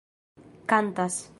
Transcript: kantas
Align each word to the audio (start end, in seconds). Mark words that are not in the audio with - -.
kantas 0.67 1.29